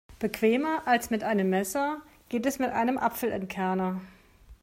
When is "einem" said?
1.23-1.51, 2.71-2.97